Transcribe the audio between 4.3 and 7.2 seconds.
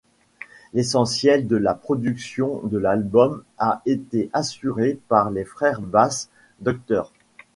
assuré par les frères Bass, Dr.